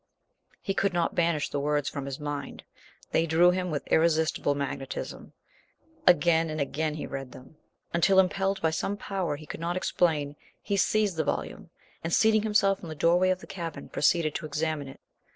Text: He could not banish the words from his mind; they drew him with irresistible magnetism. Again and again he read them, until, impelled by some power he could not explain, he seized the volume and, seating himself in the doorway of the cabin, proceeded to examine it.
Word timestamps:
He 0.63 0.73
could 0.73 0.93
not 0.93 1.13
banish 1.13 1.49
the 1.49 1.59
words 1.59 1.87
from 1.87 2.07
his 2.07 2.19
mind; 2.19 2.63
they 3.11 3.27
drew 3.27 3.51
him 3.51 3.69
with 3.69 3.85
irresistible 3.85 4.55
magnetism. 4.55 5.33
Again 6.07 6.49
and 6.49 6.59
again 6.59 6.95
he 6.95 7.05
read 7.05 7.33
them, 7.33 7.57
until, 7.93 8.17
impelled 8.17 8.59
by 8.63 8.71
some 8.71 8.97
power 8.97 9.35
he 9.35 9.45
could 9.45 9.59
not 9.59 9.77
explain, 9.77 10.35
he 10.59 10.75
seized 10.75 11.17
the 11.17 11.23
volume 11.23 11.69
and, 12.03 12.11
seating 12.11 12.41
himself 12.41 12.81
in 12.81 12.89
the 12.89 12.95
doorway 12.95 13.29
of 13.29 13.41
the 13.41 13.45
cabin, 13.45 13.89
proceeded 13.89 14.33
to 14.33 14.47
examine 14.47 14.87
it. 14.87 14.99